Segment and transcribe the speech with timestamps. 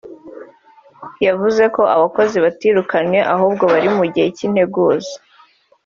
[1.27, 5.13] yavuze ko abakozi batirukanwe ahubwo bari mu gihe cy’integuza